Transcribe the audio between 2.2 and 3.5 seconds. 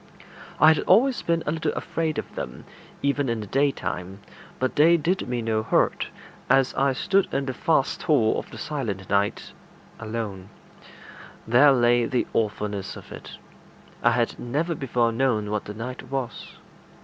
them, even in the